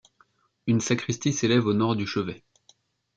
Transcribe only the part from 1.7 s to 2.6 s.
nord du chevet.